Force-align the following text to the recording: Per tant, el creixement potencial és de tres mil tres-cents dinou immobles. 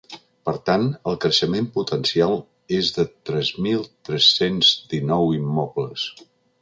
Per 0.47 0.53
tant, 0.67 0.85
el 1.11 1.17
creixement 1.25 1.67
potencial 1.75 2.33
és 2.79 2.89
de 2.95 3.05
tres 3.31 3.51
mil 3.67 3.85
tres-cents 4.09 4.73
dinou 4.95 5.35
immobles. 5.43 6.09